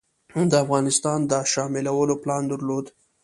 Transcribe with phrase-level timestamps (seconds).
[0.51, 2.85] د افغانستان د شاملولو پلان درلود.